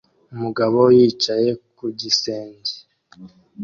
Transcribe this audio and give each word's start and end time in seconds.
Umugabo 0.33 0.79
yicaye 0.97 1.49
ku 1.75 1.85
gisenge 1.99 2.73